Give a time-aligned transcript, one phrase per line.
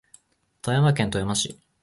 [0.63, 1.59] 富山県富山市